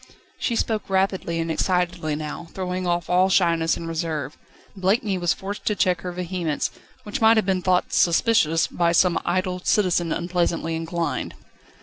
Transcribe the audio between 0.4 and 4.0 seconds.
spoke rapidly and excitedly now, throwing off all shyness and